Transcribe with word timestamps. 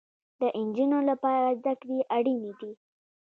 د 0.39 0.41
انجونو 0.59 0.99
لپاره 1.09 1.57
زده 1.59 1.73
کړې 1.81 1.99
اړينې 2.17 2.51
دي 2.59 2.71